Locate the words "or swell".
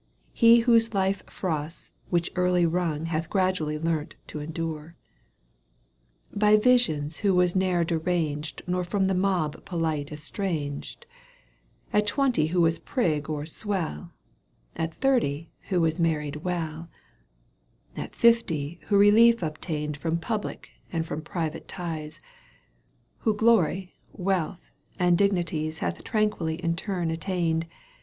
13.29-14.11